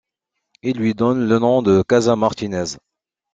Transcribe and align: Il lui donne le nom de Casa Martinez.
Il 0.63 0.77
lui 0.79 0.95
donne 0.95 1.27
le 1.27 1.37
nom 1.37 1.61
de 1.61 1.83
Casa 1.87 2.15
Martinez. 2.15 2.75